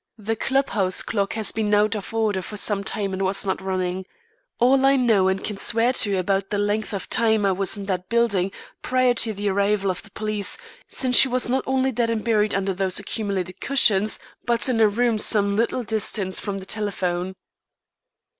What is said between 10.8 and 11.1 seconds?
have been very